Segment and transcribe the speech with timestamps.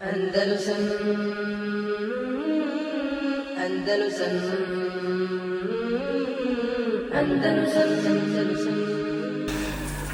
[0.00, 0.76] Andalusam
[3.64, 4.34] Andalusam
[7.14, 8.74] Andalusam Andalusam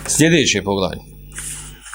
[0.07, 0.99] Sljedeće poglavlje.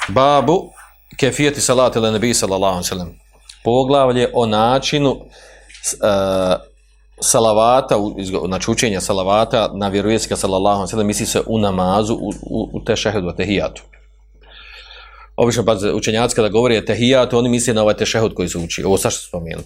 [0.08, 0.72] Babu
[1.18, 3.20] kefijeti salati ili nebi sallallahu alaihi sallam.
[3.64, 5.20] Poglavlje o načinu uh,
[7.22, 7.96] salavata,
[8.48, 12.84] znači učenja salavata na vjerovijeska sallallahu alaihi sallam, misli se u namazu, u, u, u
[12.84, 13.84] tešahedu, u tehijatu.
[15.42, 18.84] Obično pa učenjaci kada govori o tehijatu, oni misle na ovaj tešehud koji su uči.
[18.84, 19.66] Ovo sad što spomenuli.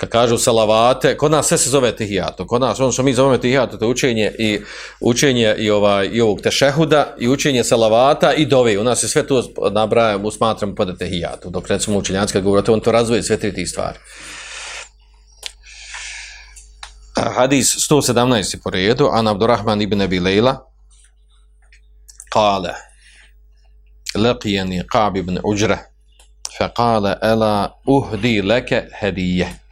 [0.00, 2.46] Kad kažu salavate, kod nas sve se zove tehijatu.
[2.46, 4.60] Kod nas, ono što mi zovemo tehijatu, to je učenje i,
[5.00, 8.78] učenje i, ovaj, i ovog tešehuda i učenje salavata i dove.
[8.78, 11.50] U nas se sve to nabrajamo, smatramo pa pod tehijatu.
[11.50, 13.98] Dok recimo učenjaci kada govori, on to razvoje sve tri tih stvari.
[17.36, 18.56] Hadis 117.
[18.64, 20.56] po redu, An Abdurrahman ibn Abi Lejla,
[22.32, 22.91] kale,
[24.16, 25.80] لقيني قعب بن أجرة
[26.58, 29.62] فقال ألا أهدي لك هدية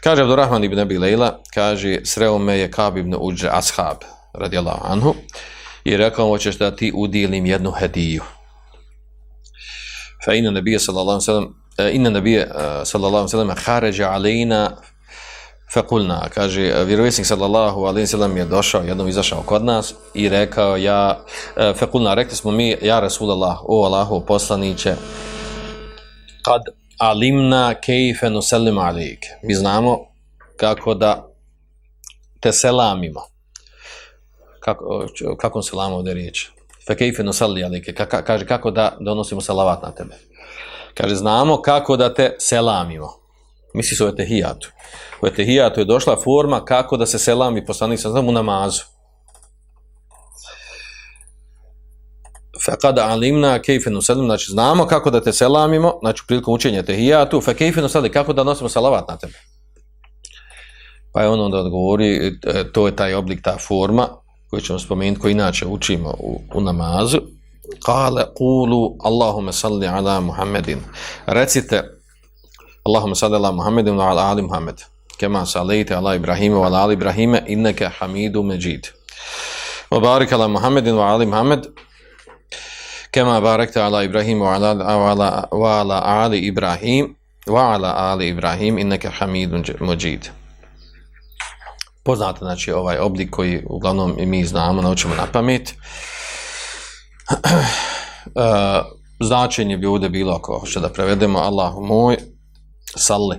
[0.00, 3.96] kaže Abdurrahman ibn Abi Lejla, kaže, sreo me je Kab ibn Uđe Ashab,
[4.34, 5.14] radijallahu anhu,
[5.84, 8.22] i rekao mu, hoćeš da ti udijelim jednu hediju.
[10.24, 11.54] Fa inna nabije, sallallahu sallam,
[11.92, 12.50] inna nabije,
[12.84, 14.76] sallallahu sallam, haređa alejna
[15.74, 21.24] Fekulna, kaže, vjerovjesnik sallallahu alaihi sallam je došao, jednom izašao kod nas i rekao, ja,
[21.56, 24.94] e, fekulna, rekli smo mi, ja Rasulallah, o Allahu poslaniće,
[26.42, 26.62] kad
[26.98, 29.26] alimna kejfe nusallim alaik.
[29.42, 29.98] Mi znamo
[30.56, 31.28] kako da
[32.40, 33.20] te selamimo.
[34.60, 35.06] Kako,
[35.38, 36.48] kako selamo ovdje riječ?
[36.86, 38.00] Fe kejfe nusalli alaik.
[38.24, 40.14] Kaže, kako da donosimo salavat na tebe.
[40.94, 43.17] Kaže, znamo kako da te selamimo.
[43.74, 44.72] Misli se o etehijatu.
[45.22, 48.82] U etehijatu je došla forma kako da se selami poslanik sa u namazu.
[52.64, 57.54] Fekada alimna kejfenu selim, znači znamo kako da te selamimo, znači prilikom učenja etehijatu, fe
[57.54, 59.38] kejfenu selim, kako da nosimo salavat na tebe.
[61.12, 64.08] Pa je on onda odgovori, e, to je taj oblik, ta forma,
[64.50, 67.18] koju ćemo spomenuti, koju inače učimo u, u namazu.
[67.84, 70.78] Kale, kulu, Allahume salli ala Muhammedin.
[71.26, 71.97] Recite,
[72.88, 74.80] Allahumma salli ala Muhammedin wa ala ali Muhammed.
[75.18, 78.88] Kema sallaita ala Ibrahim wa ala ali Ibrahim innaka hamidu Majid.
[79.90, 81.66] Wa barik ala Muhammedin wa ali Muhammad.
[83.12, 84.74] Kema barakta ala Ibrahim wa ala
[85.52, 87.14] wa ala ali Ibrahim
[87.46, 90.28] wa ala ali Ibrahim innaka hamidu Majid.
[92.04, 95.74] Poznate znači ovaj oblik koji uglavnom i mi znamo, naučimo na pamet.
[97.30, 97.36] uh,
[99.28, 102.16] značenje bi ovdje bilo ako hoće da prevedemo Allahu moj
[102.96, 103.36] salli.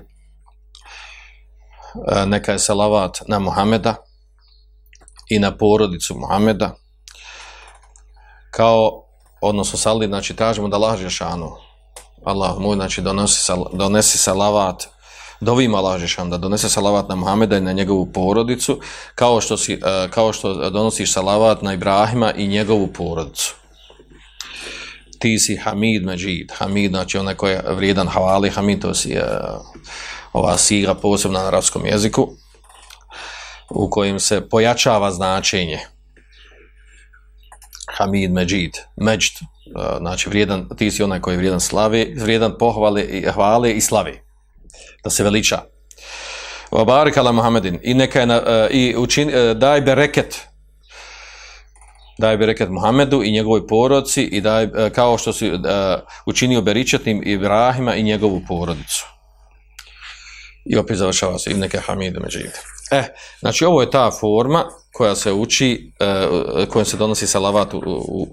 [2.11, 3.95] E, neka je salavat na Muhameda
[5.29, 6.75] i na porodicu Muhameda.
[8.51, 9.05] Kao
[9.41, 11.51] odnosno salli znači tražimo da laže šanu
[12.25, 14.83] Allah moj znači donosi, sal, donesi salavat
[15.41, 18.79] dovima Allah da donese salavat na Muhameda i na njegovu porodicu
[19.15, 23.55] kao što, si, e, kao što donosiš salavat na Ibrahima i njegovu porodicu
[25.19, 29.23] ti si Hamid Majid, Hamid, znači onaj koji je vrijedan havali, Hamid, to si je
[30.33, 32.29] ova siga posebna na arabskom jeziku,
[33.69, 35.79] u kojim se pojačava značenje.
[37.97, 43.03] Hamid Majid, Majd, eh, znači vrijedan, ti si onaj koji je vrijedan slave, vrijedan pohvale
[43.03, 44.13] i hvale i slave,
[45.03, 45.61] da se veliča.
[46.71, 50.49] Wa barik ala Muhammedin, i neka je, na, eh, i učin, daj bereket,
[52.19, 55.59] daj bereket Muhammedu i njegovoj porodici i daj, e, kao što si uh,
[56.25, 59.05] učinio beričetnim Ibrahima i njegovu porodicu.
[60.65, 62.59] I opet završava se Ibneke Hamidu Međide.
[62.91, 63.03] Eh,
[63.39, 68.27] znači ovo je ta forma koja se uči, uh, kojom se donosi salavat u, u,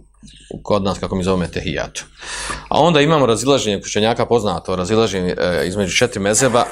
[0.54, 2.04] u kod nas, kako mi zoveme, tehijatu.
[2.68, 6.64] A onda imamo razilaženje kućenjaka poznato, razilaženje uh, između četiri mezeba,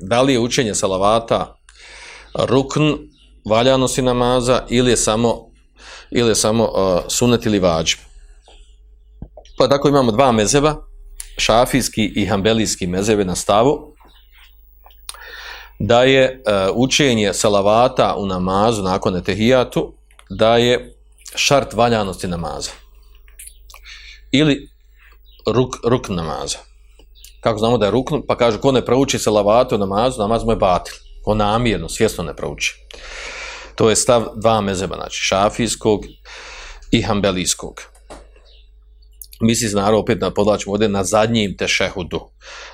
[0.00, 1.56] da li je učenje salavata
[2.34, 2.92] rukn,
[3.50, 5.45] valjanosti namaza ili je samo
[6.10, 7.98] ili je samo uh, sunet ili vađb.
[9.58, 10.76] Pa tako imamo dva mezeba,
[11.38, 13.92] šafijski i hambelijski mezebe na stavu,
[15.78, 19.92] da je uh, učenje salavata u namazu nakon etehijatu,
[20.30, 20.94] da je
[21.34, 22.70] šart valjanosti namaza.
[24.32, 24.68] Ili
[25.46, 26.58] ruk, ruk namaza.
[27.40, 30.52] Kako znamo da je ruk, pa kaže, ko ne prouči salavatu u namazu, namaz mu
[30.52, 30.94] je batil.
[31.24, 32.74] Ko namjerno, svjesno ne prouči.
[33.76, 36.04] To je stav dva mezeba, znači šafijskog
[36.90, 37.82] i hambelijskog.
[39.40, 42.20] Misli se naravno opet na podlačimo ovdje na zadnjim tešehudu.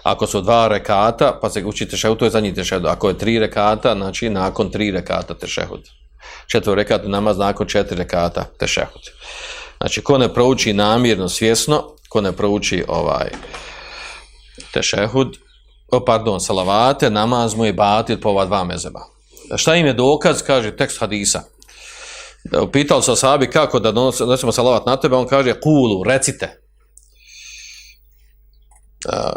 [0.02, 2.86] Ako su dva rekata, pa se uči tešehud, to je zadnji tešehud.
[2.86, 5.80] Ako je tri rekata, znači nakon tri rekata tešehud.
[6.46, 9.02] Četvr rekata namaz nakon četiri rekata tešehud.
[9.80, 13.30] Znači, ko ne prouči namirno, svjesno, ko ne prouči ovaj,
[14.72, 15.36] tešehud,
[15.90, 19.00] o, pardon, salavate, namaz mu je batil po ova dva mezeba.
[19.56, 21.42] Šta im je dokaz, kaže tekst hadisa.
[22.72, 26.60] Pitao se sahabi kako da donosimo salavat na tebe, on kaže kulu, recite.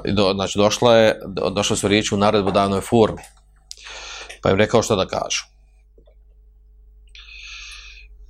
[0.05, 3.21] Do, znači došla je, došla došle su riječi u naredbodavnoj formi.
[4.41, 5.43] Pa im rekao što da kažu.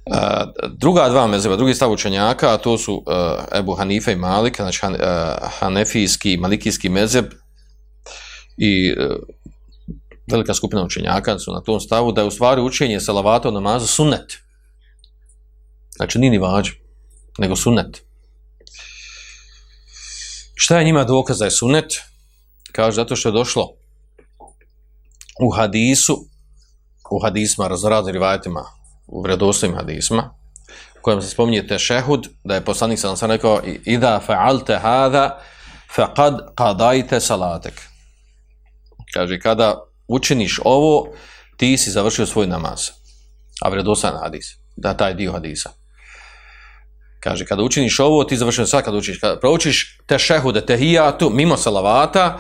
[0.06, 3.04] Uh, druga dva mezeba, drugi stav učenjaka, a to su uh,
[3.60, 5.00] Ebu Hanife i Malik, znači han, uh,
[5.60, 7.26] Hanefijski i Malikijski mezeb
[8.58, 9.16] i uh,
[10.32, 13.88] velika skupina učenjaka su na tom stavu da je u stvari učenje salavata u namazu
[13.88, 14.38] sunnet.
[15.96, 16.74] Znači nije ni vađu,
[17.38, 18.02] nego sunnet.
[20.56, 21.94] Šta je njima dokaz da je sunnet?
[22.72, 23.68] Kaže, zato što je došlo
[25.42, 26.28] u hadisu,
[27.12, 28.64] u hadisma, raznoraznim rivajetima,
[29.08, 30.36] u vredosnim hadisma,
[31.00, 35.42] u kojem se spominje tešehud, da je poslanik sam sam rekao, ida fa'alte hada,
[35.96, 37.82] faqad qadajte salatek.
[39.14, 41.08] Kaže, kada učiniš ovo,
[41.58, 42.90] ti si završio svoj namaz.
[43.62, 45.70] A vredosan hadis, da taj dio hadisa.
[47.20, 49.20] Kaže, kada učiniš ovo, ti završio sad kada učiš.
[49.20, 52.40] Kada proučiš te šehude, te hijatu, mimo salavata,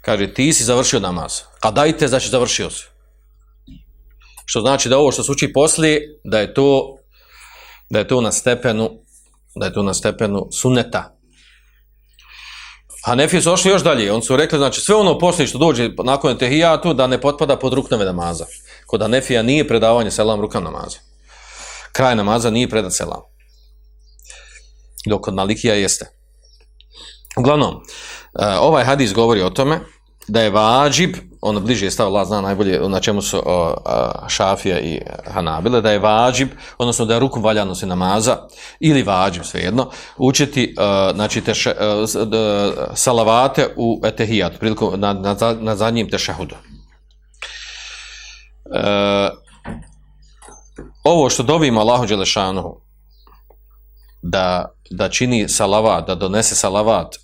[0.00, 1.32] kaže, ti si završio namaz.
[1.62, 2.84] Qadajte, znači završio si.
[4.44, 6.98] Što znači da ovo što se uči poslije, da je to
[7.90, 8.90] da je to na stepenu
[9.54, 11.16] da je to na stepenu sunneta.
[13.04, 14.12] Hanefije su ošli još dalje.
[14.12, 17.72] On su rekli, znači sve ono poslije što dođe nakon tehijatu, da ne potpada pod
[17.72, 18.46] ruknove namaza.
[18.86, 20.98] Kod Hanefija nije predavanje selam rukam namaza.
[21.92, 23.20] Kraj namaza nije predat selam.
[25.06, 26.06] Dok kod Malikija jeste.
[27.36, 27.74] Uglavnom,
[28.40, 29.80] eh, ovaj hadis govori o tome
[30.28, 34.28] da je vađib, on bliže je stao, Allah zna najbolje na čemu su o, a,
[34.28, 36.48] Šafija i Hanabile, da je vađib,
[36.78, 38.36] odnosno da je rukom valjanosti namaza,
[38.80, 41.74] ili vađib, svejedno, učiti a, znači, teše, e,
[42.20, 42.36] a, d,
[42.94, 46.54] salavate u etehijatu, prilikom, na, na, na zadnjim tešahudu.
[48.74, 49.30] E,
[51.04, 52.80] ovo što dobimo Allahu Đelešanu,
[54.22, 57.16] da, da čini salavat, da donese salavat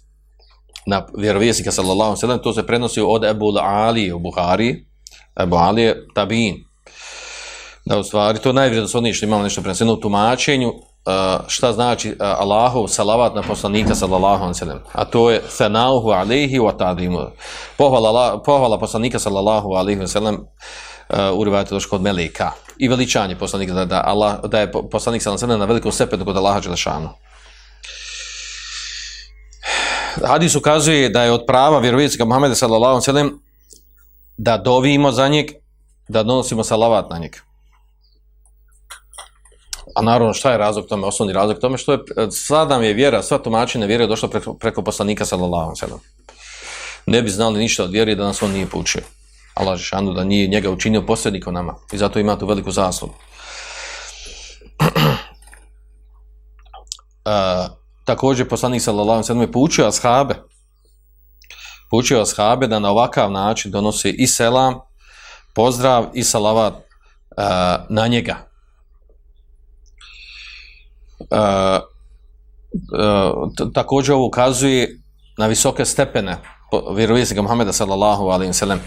[0.88, 4.84] na vjerovjesnika sallallahu alejhi ve sellem to se prenosi od Ebu Ali u Buhari
[5.40, 6.64] Ebu Ali je tabin.
[7.84, 10.74] Da u stvari to najvjerodostojnije što imamo nešto preneseno u tumačenju uh,
[11.46, 14.78] šta znači uh, Allahov salavat na poslanika sallallahu alejhi ve sellem.
[14.92, 17.18] A to je sanauhu alejhi wa ta'dimu
[17.78, 23.36] pohvala pohvala poslanika sallallahu alejhi ve sellem uh, u rivajetu došlo kod Melika i veličanje
[23.36, 26.36] poslanika da, da Allah da je poslanik sallallahu alejhi ve sellem na velikom stepenu kod
[26.36, 26.76] Allaha dželle
[30.26, 33.40] hadis ukazuje da je od prava vjerovijeska Muhammeda sallallahu alejhi ve sellem
[34.36, 35.46] da dovimo za njeg,
[36.08, 37.36] da donosimo salavat na njeg.
[39.94, 41.98] A naravno šta je razlog tome, osnovni razlog tome, što je,
[42.30, 45.86] sada nam je vjera, sva tumačina vjere je došla preko, preko poslanika sallallahu alejhi ve
[45.86, 46.00] sellem.
[47.06, 49.02] Ne bi znali ništa od vjere da nas on nije poučio.
[49.54, 51.74] Allah Žešanu da nije njega učinio posljednikom nama.
[51.92, 53.14] I zato ima tu veliku zaslugu.
[57.24, 57.77] uh,
[58.08, 60.34] također poslanik sallallahu alejhi ve sellem poučio ashabe
[61.90, 64.74] poučio ashabe da na ovakav način donose i selam
[65.54, 66.82] pozdrav i salavat uh,
[67.88, 68.36] na njega.
[71.20, 71.82] Uh,
[72.98, 74.98] uh, također ovo ukazuje
[75.38, 76.36] na visoke stepene
[76.94, 78.80] vjerovijesnika Muhameda sallallahu alejhi ve sellem.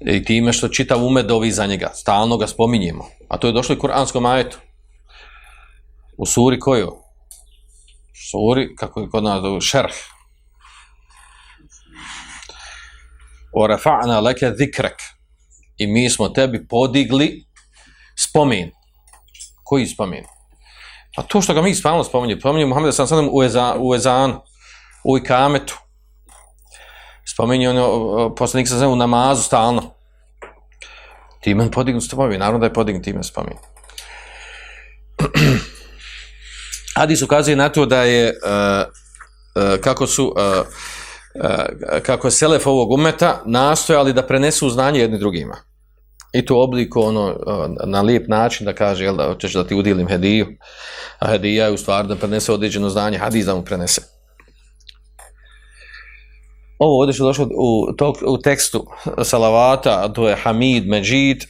[0.00, 3.04] I time što čitav umet dovi za njega stalno ga spominjemo.
[3.28, 4.58] A to je došlo i kuranskom ajetu.
[6.18, 7.01] U suri koju?
[8.30, 9.94] Suri, kako je kod nas šerh.
[13.52, 15.02] O rafa'na leke zikrek.
[15.76, 17.44] I mi smo tebi podigli
[18.16, 18.70] spomin.
[19.64, 20.24] Koji spomin?
[21.16, 24.40] Pa to što ga mi spavno spominje, spominje Muhammed sam sadem u, eza, u Ezanu,
[25.04, 25.78] u Ikametu.
[27.34, 29.94] Spominje ono, poslanik sam u namazu stalno.
[31.40, 33.56] Timen podignu spomin, naravno da je podignu time spomin.
[36.94, 38.86] Hadis ukazuje na to da je uh,
[39.54, 40.66] uh, kako su uh,
[41.44, 45.56] uh, kako je selef ovog umeta nastojali da prenesu znanje jedni drugima.
[46.32, 49.74] I to obliku ono uh, na lijep način da kaže jel da hoćeš da ti
[49.74, 50.46] udilim hediju.
[51.18, 54.02] A hedija je u stvari da prenese određeno znanje, hadis da mu prenese.
[56.78, 58.86] Ovo ovdje što došlo u, to, u tekstu
[59.24, 61.44] salavata, to je Hamid, Međid,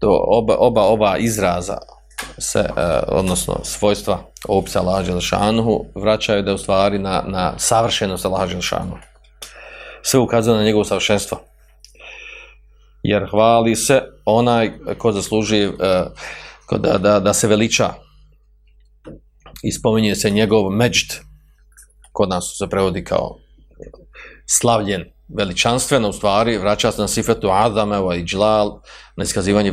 [0.00, 1.78] to oba, oba ova izraza,
[2.38, 2.76] se, uh,
[3.08, 4.18] odnosno svojstva
[4.48, 8.98] opisa Allaha Đelšanuhu vraćaju da u stvari na, na savršenost Allaha Đelšanuhu.
[10.02, 11.40] Sve ukazuje na njegovo savršenstvo.
[13.02, 15.74] Jer hvali se onaj ko zasluži uh,
[16.66, 17.94] ko da, da, da se veliča
[19.62, 21.12] i spominje se njegov međd
[22.12, 23.36] kod nas se prevodi kao
[24.46, 28.80] slavljen, veličanstvena u stvari, vraća se na sifetu Adame, ovaj iđlal,
[29.16, 29.72] na iskazivanje, e,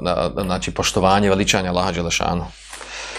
[0.00, 2.44] na, na, znači poštovanje, veličanja Allaha Đelešanu.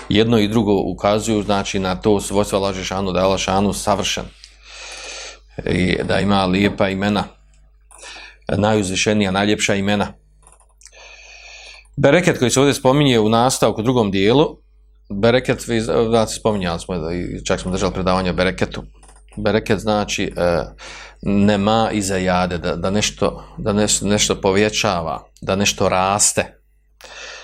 [0.09, 4.25] Jedno i drugo ukazuju, znači, na to svojstvo Allaha Đelešanu, da je Allah Đelešanu savršen
[5.65, 7.24] i da ima lijepa imena,
[8.57, 10.13] najuzvišenija, najljepša imena.
[11.97, 14.57] Bereket koji se ovdje spominje u nastavku u drugom dijelu,
[15.09, 18.83] bereket, vi znači, spominjali smo, i čak smo držali predavanje o bereketu.
[19.38, 20.63] Bereket znači e,
[21.22, 26.60] nema iza jade, da, da, nešto, da nešto, nešto povjećava, da nešto raste.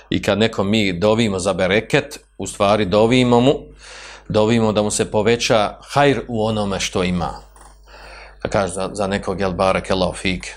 [0.10, 3.54] I kad neko mi dovimo za bereket, u stvari dovimo mu,
[4.30, 7.34] dovimo da mu se poveća hajr u onome što ima.
[8.44, 10.48] Da kaže za, za nekog, jel barek, jel fik,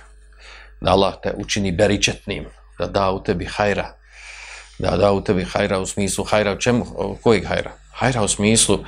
[0.81, 2.45] da Allah te učini beričetnim,
[2.79, 3.95] da da u tebi hajra,
[4.79, 6.85] da da u tebi hajra u smislu hajra u čemu,
[7.23, 7.73] kojeg hajra?
[7.97, 8.79] Hajra u smislu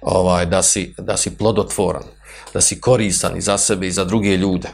[0.00, 2.02] ovaj, da, si, da si plodotvoran,
[2.54, 4.68] da si koristan i za sebe i za druge ljude.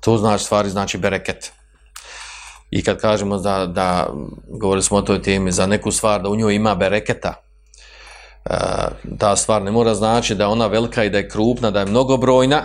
[0.00, 1.52] To znači stvari, znači bereket.
[2.70, 4.08] I kad kažemo da, da
[4.60, 7.34] govorili smo o toj temi, za neku stvar da u njoj ima bereketa,
[8.44, 8.56] e,
[9.18, 12.62] ta stvar ne mora znači da ona velika i da je krupna, da je mnogobrojna,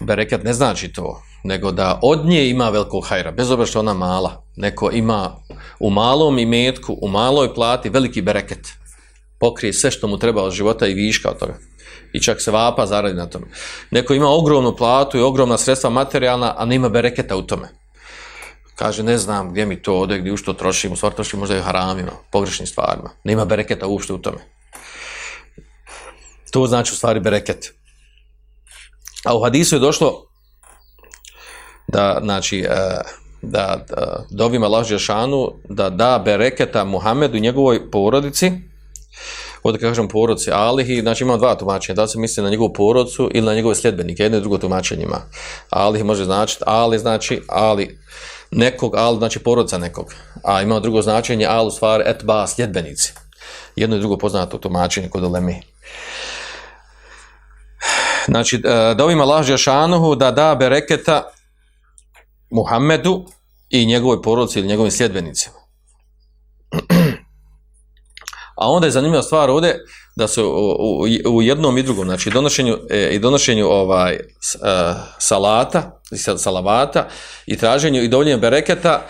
[0.00, 3.94] bereket ne znači to nego da od nje ima velikog hajra, bez obzira što ona
[3.94, 4.44] mala.
[4.56, 5.36] Neko ima
[5.80, 8.81] u malom imetku, u maloj plati veliki bereket.
[9.42, 11.58] Pokrije sve što mu treba od života i viška od toga.
[12.12, 13.46] I čak se vapa zaradi na tome.
[13.90, 17.68] Neko ima ogromnu platu i ogromna sredstva materijalna, a nema bereketa u tome.
[18.74, 21.56] Kaže, ne znam gdje mi to ode, gdje u što trošim, u stvar trošim možda
[21.56, 23.10] i haramima, pogrešnim stvarima.
[23.24, 24.38] Nema bereketa uopšte u tome.
[26.50, 27.74] To znači u stvari bereket.
[29.24, 30.26] A u hadisu je došlo
[31.88, 32.68] da znači e,
[33.42, 38.71] da, da dovima Allah Žešanu da da bereketa Muhammedu i njegovoj porodici
[39.62, 43.46] ovdje kažem porodci Alihi, znači ima dva tumačenja, da se misli na njegovu porodcu ili
[43.46, 45.20] na njegove sljedbenike, jedno i drugo tumačenje ima.
[45.70, 47.98] Alihi može značiti, Ali znači Ali
[48.50, 50.14] nekog, Ali znači porodica nekog,
[50.44, 53.12] a ima drugo značenje, Ali u stvari etba sljedbenici.
[53.76, 55.62] Jedno i drugo poznato tumačenje kod Olemi.
[58.26, 61.22] Znači, e, da ovima lažja šanuhu da da bereketa
[62.50, 63.24] Muhammedu
[63.70, 65.61] i njegovoj porodici ili njegovim sljedbenicima.
[68.62, 69.84] A onda je zanimljiva stvar ovdje
[70.16, 74.54] da se u, u, u jednom i drugom, znači donošenju, e, i donošenju ovaj, s,
[74.54, 74.58] e,
[75.18, 76.00] salata,
[76.36, 77.08] salavata
[77.46, 79.06] i traženju i dovoljenju bereketa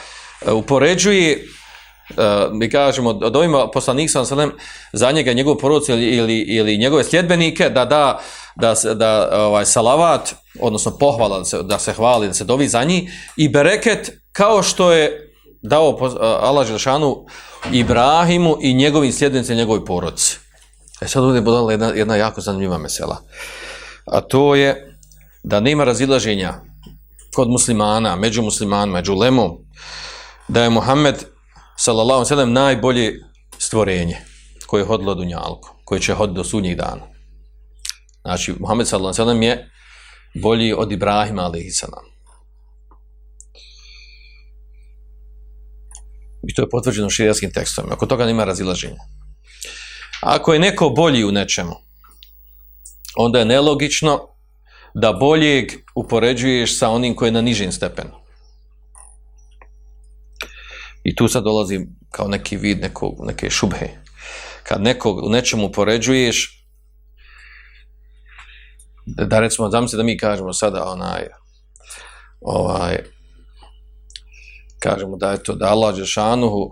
[0.47, 1.43] e, upoređuje, e,
[2.53, 4.53] mi kažemo, od ovima poslanik sam salem
[4.93, 8.21] za njega, njegov porodicu ili, ili, ili njegove sljedbenike da da
[8.57, 12.69] da se da ovaj salavat odnosno pohvala da se, da se hvali da se dovi
[12.69, 15.32] za njih i bereket kao što je
[15.63, 17.27] dao Allah Želšanu
[17.73, 20.39] Ibrahimu i njegovim sljednicima njegovoj porodici.
[21.01, 23.23] E sad ovdje je podala jedna, jedna jako zanimljiva mesela.
[24.07, 24.99] A to je
[25.43, 26.61] da nema razilaženja
[27.35, 29.51] kod muslimana, među muslimanima, među lemom,
[30.49, 31.25] da je Muhammed
[31.77, 33.13] sallallahu sallam najbolje
[33.59, 34.17] stvorenje
[34.67, 37.03] koje je hodilo do njalku, koje će hoditi do sudnjih dana.
[38.23, 39.71] Znači, Muhammed sallallahu sallam je
[40.35, 42.12] bolji od Ibrahima alaihissalam.
[46.49, 47.93] I to je potvrđeno širijaskim tekstom.
[47.93, 49.01] Oko toga nema razilaženja.
[50.21, 51.75] Ako je neko bolji u nečemu,
[53.17, 54.29] onda je nelogično
[54.95, 58.11] da boljeg upoređuješ sa onim koji je na nižim stepenu.
[61.05, 63.89] I tu sad dolazi kao neki vid nekog, neke šubhe.
[64.63, 66.67] Kad nekog u nečemu upoređuješ,
[69.07, 71.27] da, da recimo, zamisli da mi kažemo sada onaj,
[72.41, 72.99] ovaj,
[74.83, 76.71] kažemo da je to da Allah Žešanuhu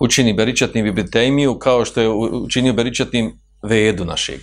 [0.00, 4.40] učini beričatnim Ibitejmiju kao što je učinio beričatnim vedu našeg.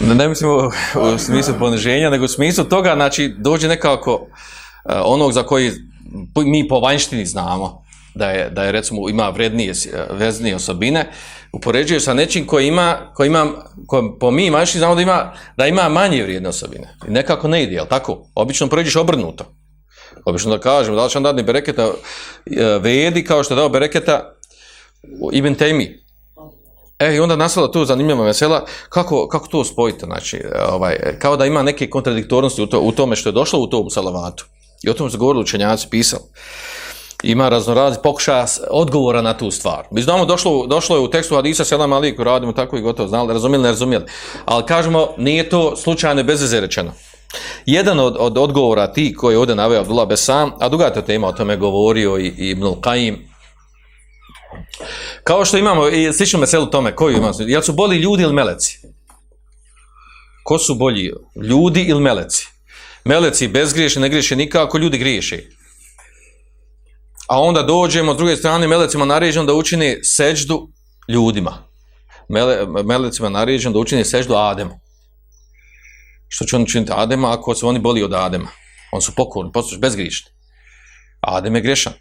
[0.00, 0.56] Ne, ne mislim u,
[1.14, 4.28] u smislu poniženja, nego u smislu toga, znači, dođe nekako uh,
[5.04, 5.72] onog za koji
[6.36, 7.83] mi po vanjštini znamo,
[8.14, 9.72] da je, da je recimo ima vrednije,
[10.10, 11.10] veznije osobine,
[11.52, 13.46] upoređuje sa nečim koji ima, koji ima
[13.86, 16.96] ko, po mi manjši znamo da ima, da ima manje vrijedne osobine.
[17.08, 18.26] I nekako ne ide, jel tako?
[18.34, 19.44] Obično poređuješ obrnuto.
[20.24, 21.92] Obično da kažemo, da li će on dati bereketa e,
[22.80, 24.34] vedi kao što je dao bereketa
[25.32, 26.04] Ibn Taymi.
[26.98, 31.36] E, i onda nastala tu zanimljiva vesela, kako, kako to spojite, znači, e, ovaj, kao
[31.36, 34.46] da ima neke kontradiktornosti u, to, u tome što je došlo u tom salavatu.
[34.82, 36.22] I o tom se govorili učenjaci, pisali
[37.24, 39.84] ima raznorazni pokušaja odgovora na tu stvar.
[39.90, 43.32] Mi znamo, došlo, došlo je u tekstu Hadisa Selam aliku, radimo tako i gotovo, znali,
[43.32, 44.04] razumijeli, ne razumijeli.
[44.44, 46.92] Ali kažemo, nije to slučajno bez veze rečeno.
[47.66, 51.02] Jedan od, od odgovora ti koji je ovdje naveo Abdullah Besam, a druga je to
[51.02, 53.16] tema, o tome govorio i, i Ibn Qaim,
[55.24, 57.34] Kao što imamo i slično meselu tome, koju imamo?
[57.38, 58.78] Jel su bolji ljudi ili meleci?
[60.44, 61.12] Ko su bolji?
[61.42, 62.48] Ljudi ili meleci?
[63.04, 65.53] Meleci bezgriješni, ne griješe nikako, ljudi griješi.
[67.28, 70.68] A onda dođemo s druge strane melecima naređeno da učini seđdu
[71.08, 71.66] ljudima.
[72.28, 74.80] Mele, melecima naređeno da učini seđdu Ademu.
[76.28, 78.48] Što će on učiniti Adema ako su oni boli od Adema?
[78.92, 80.30] On su pokorni, postoji bezgrišni.
[81.20, 81.92] Adem je grešan.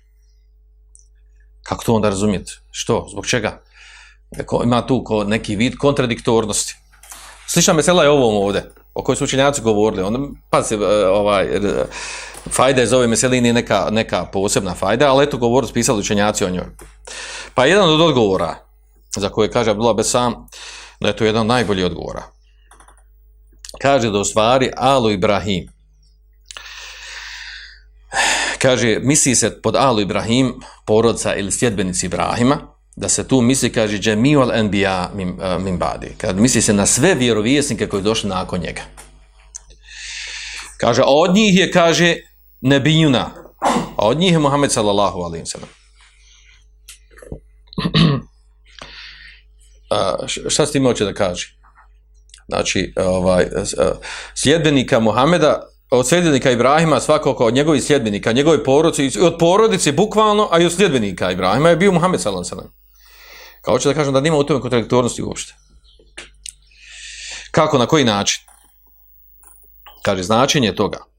[1.64, 2.52] Kako to onda razumijete?
[2.72, 3.08] Što?
[3.12, 3.62] Zbog čega?
[4.40, 6.76] Eko, ima tu ko neki vid kontradiktornosti.
[7.48, 8.64] Slična mesela je ovom ovde,
[8.94, 10.04] o kojoj su učenjaci govorili.
[10.04, 10.78] Onda, pa se,
[11.08, 11.60] ovaj, e,
[12.50, 16.50] fajda iz ove meseline je neka, neka posebna fajda, ali eto govor spisali učenjaci o
[16.50, 16.66] njoj.
[17.54, 18.56] Pa jedan od odgovora,
[19.16, 20.48] za koje kaže Abdullah Besam,
[21.00, 22.24] da je to jedan od najboljih odgovora.
[23.82, 25.74] Kaže da u stvari Alu Ibrahim,
[28.62, 30.54] kaže, misli se pod Alu Ibrahim,
[30.86, 32.58] porodca ili sljedbenici Ibrahima,
[32.96, 36.16] da se tu misli, kaže, Džemiju al-Enbija mim, uh, eh, badi.
[36.18, 38.82] Kad misli se na sve vjerovijesnike koji došli nakon njega.
[40.78, 42.16] Kaže, a od njih je, kaže,
[42.64, 43.30] nebijuna.
[43.98, 45.70] A od njih je Muhammed sallallahu alaihi sallam.
[50.50, 51.58] šta s tim hoće da kaže?
[52.48, 53.48] Znači, ovaj,
[54.36, 60.60] sljedbenika Muhameda, od sljedbenika Ibrahima, svakako od njegovih sljedbenika, njegove porodice, od porodice bukvalno, a
[60.60, 62.84] i od sljedbenika Ibrahima je bio Muhammed sallallahu alaihi sallam.
[63.62, 65.54] Kao će da kažem da nima u tome kontradiktornosti uopšte.
[67.52, 68.44] Kako, na koji način?
[70.02, 71.13] Kaže, značenje toga.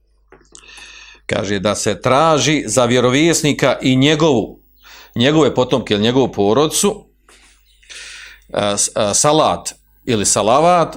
[1.26, 4.60] Kaže, da se traži za vjerovjesnika i njegovu,
[5.14, 7.04] njegove potomke ili njegovu porodcu
[8.48, 10.96] e, e, salat ili salavat,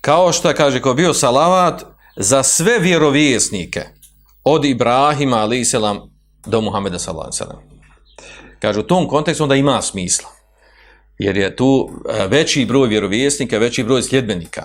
[0.00, 1.82] kao što kaže, ko bio salavat
[2.16, 3.84] za sve vjerovjesnike
[4.44, 6.10] od Ibrahima, ali selam,
[6.46, 7.70] do Muhameda, sallallahu alaihi
[8.60, 10.40] Kaže, u tom kontekstu onda ima smisla
[11.20, 14.64] jer je tu e, veći broj vjerovjesnika, veći broj sljedbenika.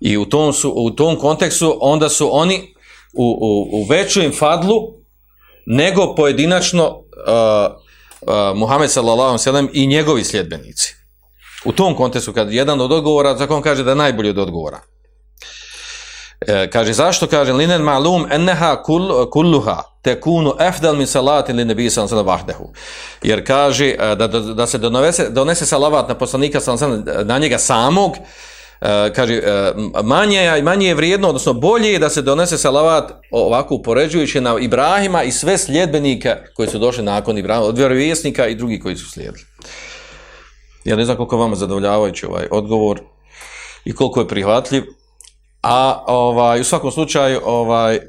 [0.00, 2.71] I u tom, su, u tom kontekstu onda su oni
[3.12, 4.74] u, u, u većem fadlu
[5.66, 7.74] nego pojedinačno uh,
[8.20, 10.94] uh, Muhammed sallallahu sallam i njegovi sljedbenici.
[11.64, 14.80] U tom kontekstu, kad jedan od odgovora, zakon kaže da je najbolji od odgovora.
[16.46, 21.90] E, kaže, zašto kaže, linen malum enneha kul, kulluha, tekunu efdal min salatin li nebi
[21.90, 22.72] sallam sallam vahdehu.
[23.22, 27.38] Jer kaže e, da, da, da se donese, donese salavat na poslanika sallam sallam na
[27.38, 28.16] njega samog,
[28.82, 33.74] e, kaže eh, manje manje je vrijedno, odnosno bolje je da se donese salavat ovako
[33.74, 38.80] upoređujući na Ibrahima i sve sljedbenika koji su došli nakon Ibrahima, od vjerovjesnika i drugi
[38.80, 39.44] koji su slijedili.
[40.84, 43.00] Ja ne znam koliko vama zadovoljavajući ovaj odgovor
[43.84, 44.82] i koliko je prihvatljiv,
[45.62, 48.00] a ovaj, u svakom slučaju ovaj,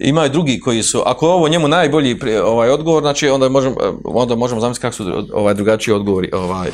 [0.00, 3.92] ima i drugi koji su, ako ovo njemu najbolji ovaj odgovor, znači onda možemo, eh,
[4.04, 6.70] onda možemo zamisliti kako su ovaj drugačiji odgovori, ovaj,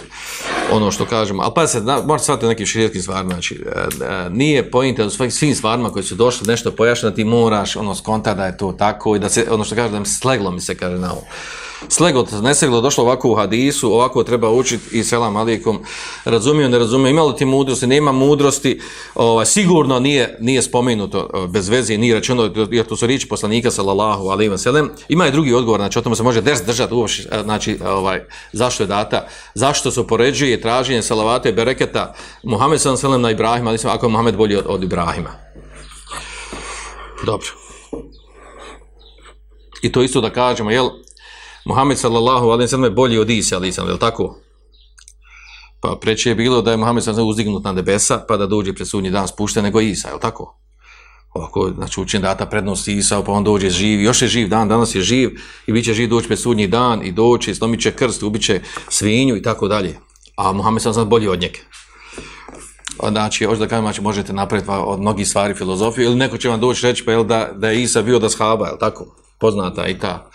[0.73, 1.43] ono što kažemo.
[1.43, 5.55] Ali pa se, možete shvatiti nekim širijetkim stvarima, znači, e, e, nije pojinte u svim
[5.55, 9.29] stvarima koji su došli nešto pojašnjati, moraš ono skonta da je to tako i da
[9.29, 11.23] se, ono što kaže, da mi sleglo mi se kaže na ovo
[11.89, 15.79] sleglo, neseglo, došlo ovako u hadisu, ovako treba učiti i selam alijekom,
[16.25, 18.81] razumio, ne razumio, imalo ti mudrosti, nema mudrosti,
[19.15, 24.29] ovaj, sigurno nije, nije spomenuto bez veze, nije rečeno, jer to su riječi poslanika, sallallahu
[24.29, 27.43] alaihi wa sallam, ima i drugi odgovor, znači o tome se može des držati uopšte,
[27.45, 28.21] znači ovaj,
[28.53, 33.31] zašto je data, zašto se poređuje traženje salavate bereketa Muhammed sallallahu alaihi wa sallam na
[33.31, 35.31] Ibrahima, ali ako je Muhammed bolji od, od Ibrahima.
[37.27, 37.49] Dobro.
[39.83, 40.91] I to isto da kažemo, jel,
[41.67, 44.39] Muhammed sallallahu alejhi ve sellem bolji od Isa alejhi je tako?
[45.81, 48.89] Pa preče je bilo da je Muhammed sallallahu uzdignut na nebesa pa da dođe pred
[48.89, 50.59] sudnji dan spušten nego Isa, je tako?
[51.35, 54.95] Ovako, znači učin data prednost Isa, pa on dođe živ, još je živ dan, danas
[54.95, 55.31] je živ
[55.67, 59.37] i bit će živ doći pred sudnji dan i doći, slomit će krst, ubiće svinju
[59.37, 59.99] i tako dalje.
[60.37, 61.59] A Muhammed sallallahu bolji od njega.
[62.99, 66.49] Pa znači, hoće da kažem, znači, možete napraviti od mnogih stvari filozofiju, ili neko će
[66.49, 69.07] vam doći reći, pa jel da, da je Isa bio da shaba, jel tako?
[69.39, 70.31] Poznata i ta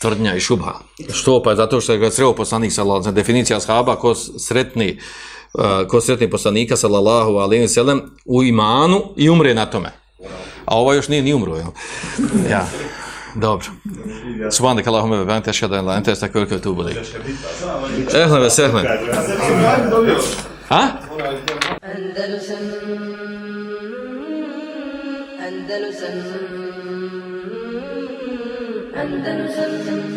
[0.00, 0.72] tvrdnja i šubha.
[1.12, 4.98] Što pa zato što je ga sreo poslanik sallallahu alejhi definicija ashaba ko sretni
[5.54, 9.92] uh, ko sretni poslanika sallallahu alejhi ve sellem u imanu i umre na tome.
[10.64, 11.66] A ovo još nije ni umro, jel?
[12.50, 12.66] Ja.
[13.34, 13.66] Dobro.
[14.50, 16.98] Subhanak Allahumma wa bihamdika ashhadu an la ilaha illa anta astaghfiruka wa atubu ilayk.
[18.14, 18.86] Ehlan ve sehlan.
[20.68, 20.82] Ha?
[21.82, 22.64] Andalusan
[25.46, 26.43] Andalusan Andalusam
[29.04, 30.13] Andalusam